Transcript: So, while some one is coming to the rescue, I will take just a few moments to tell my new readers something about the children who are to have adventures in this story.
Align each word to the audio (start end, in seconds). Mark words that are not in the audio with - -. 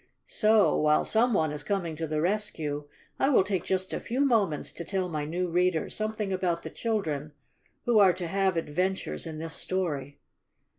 So, 0.25 0.75
while 0.75 1.05
some 1.05 1.31
one 1.31 1.51
is 1.51 1.61
coming 1.61 1.95
to 1.97 2.07
the 2.07 2.21
rescue, 2.21 2.85
I 3.19 3.29
will 3.29 3.43
take 3.43 3.63
just 3.63 3.93
a 3.93 3.99
few 3.99 4.19
moments 4.21 4.71
to 4.71 4.83
tell 4.83 5.07
my 5.07 5.25
new 5.25 5.47
readers 5.51 5.93
something 5.95 6.33
about 6.33 6.63
the 6.63 6.71
children 6.71 7.33
who 7.85 7.99
are 7.99 8.13
to 8.13 8.25
have 8.25 8.57
adventures 8.57 9.27
in 9.27 9.37
this 9.37 9.53
story. 9.53 10.17